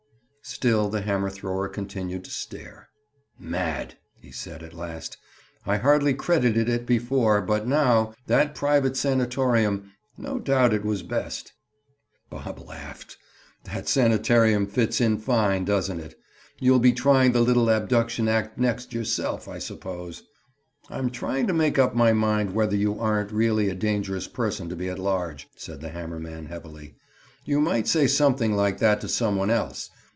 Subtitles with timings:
[0.43, 2.89] Still the hammer thrower continued to stare.
[3.39, 5.17] "Mad!" he said at last.
[5.67, 11.53] "I hardly credited it before, but now—That private sanatorium!—No doubt, it was best."
[12.31, 13.17] Bob laughed.
[13.63, 16.19] "That sanatorium fits in fine, doesn't it?
[16.59, 20.23] You'll be trying the little abduction act next, yourself, I suppose."
[20.89, 24.75] "I'm trying to make up my mind whether you aren't really a dangerous person to
[24.75, 26.95] be at large," said the hammer man heavily.
[27.45, 29.89] "You might say something like that to some one else.